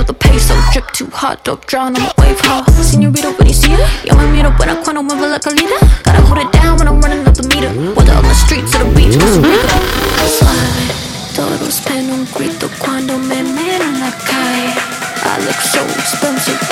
[0.00, 3.70] another peso Drip too hot, dope drown, I'ma wave ho Senorita, when you see?
[3.70, 5.80] Her Yo, I meet up when I quantum move like a leader.
[6.02, 7.70] Gotta hold it down when I'm running up the meter.
[7.94, 9.68] Whether on the streets or the beach, what's the bigger?
[10.36, 14.72] Suave, todos ven un grito cuando me miran la calle
[15.22, 16.69] I look so expensive.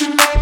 [0.00, 0.35] you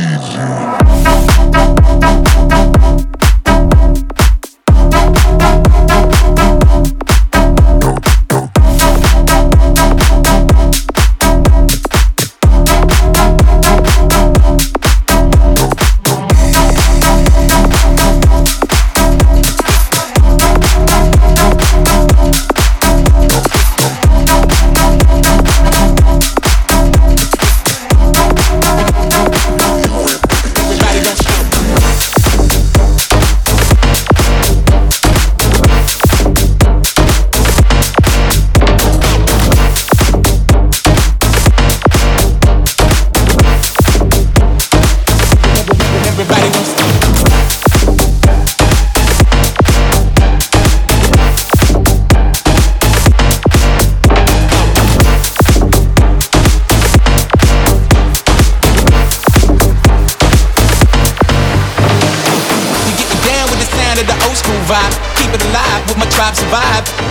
[0.00, 1.29] need you.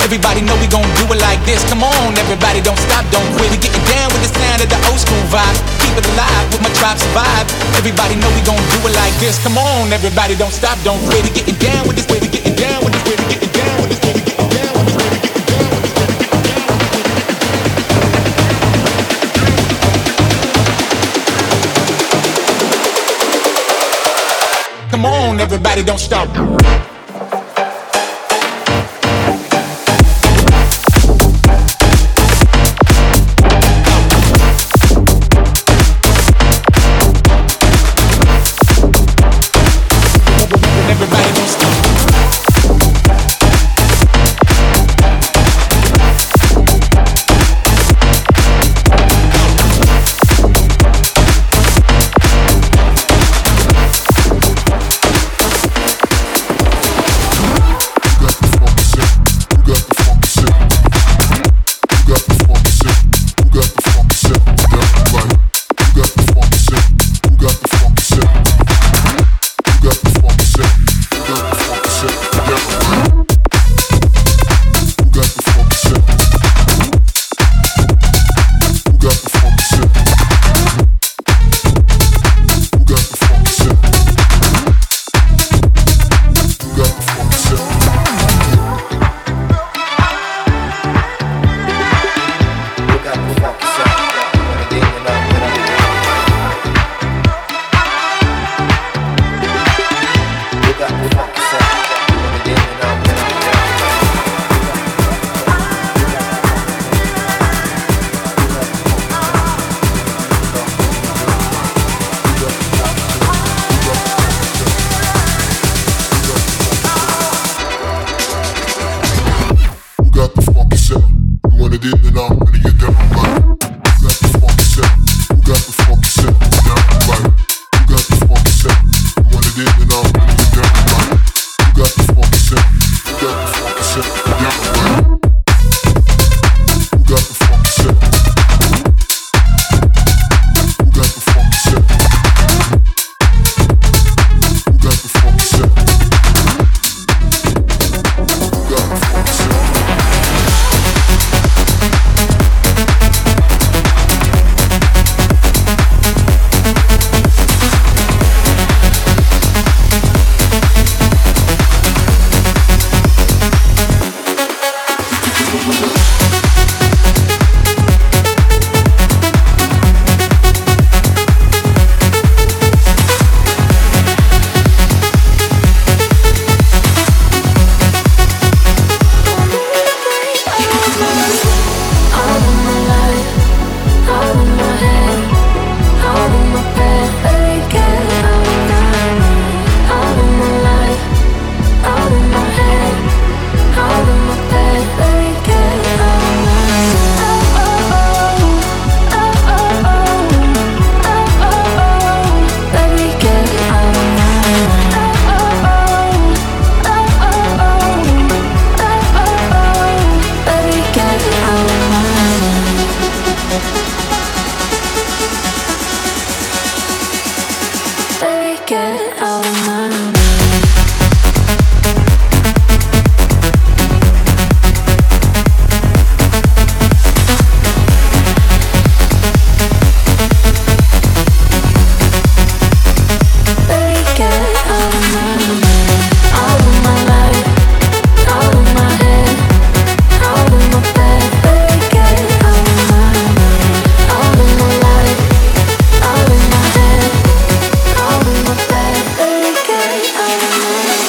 [0.09, 1.61] Everybody know we gon' do it like this.
[1.69, 3.51] Come on, everybody, don't stop, don't quit.
[3.53, 5.53] We getting down with the sound of the old school vibe.
[5.85, 7.45] Keep it alive with my tribe survive.
[7.77, 9.37] Everybody know we gon' do it like this
[11.05, 13.93] way, we getting down with this we getting down with this we getting down with
[13.93, 15.09] this we getting down with this.
[24.89, 26.78] Come on, everybody don't stop.